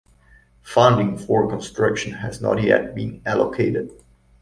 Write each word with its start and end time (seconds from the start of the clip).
Funding 0.63 1.15
for 1.15 1.47
construction 1.47 2.13
has 2.13 2.41
not 2.41 2.59
yet 2.63 2.95
been 2.95 3.21
allocated. 3.23 3.91